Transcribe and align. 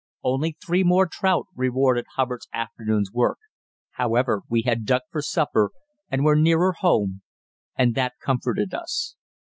Only 0.23 0.57
three 0.65 0.83
more 0.83 1.05
trout 1.05 1.45
rewarded 1.55 2.05
Hubbard's 2.15 2.47
afternoon's 2.51 3.11
work. 3.11 3.37
However, 3.97 4.41
we 4.49 4.63
had 4.63 4.83
duck 4.83 5.03
for 5.11 5.21
supper, 5.21 5.69
and 6.09 6.25
were 6.25 6.35
nearer 6.35 6.71
home, 6.73 7.21
and 7.77 7.93
that 7.93 8.13
comforted 8.19 8.73
us. 8.73 9.15